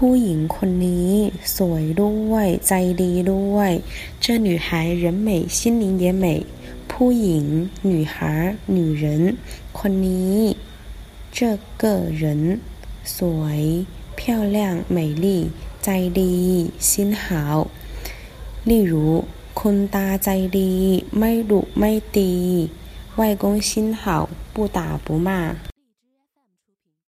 [0.00, 1.10] ผู้หญิงคนนี้
[1.56, 3.70] สวยด้วย ใจดีด้วย
[4.24, 4.68] 这女孩
[5.02, 6.26] 人美心灵也美
[6.90, 7.46] ผู้หญิง
[7.90, 8.16] 女孩
[8.76, 9.04] 女人
[9.78, 10.38] คนนี้
[11.36, 11.38] 这
[11.82, 11.84] 个
[12.22, 12.24] 人
[13.16, 13.60] สวย
[14.18, 14.20] 漂
[14.56, 14.58] 亮
[14.96, 15.26] 美丽
[15.84, 15.88] ใจ
[16.20, 16.34] ดี
[16.88, 16.90] 心
[17.22, 17.24] 好
[18.70, 18.92] 例如
[19.58, 20.72] คุณตาใจดี
[21.18, 22.32] ไม่ดุไม่ตี
[23.18, 24.02] 外公心好
[24.54, 25.28] 不打不骂